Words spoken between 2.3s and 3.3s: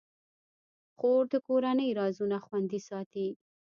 خوندي ساتي.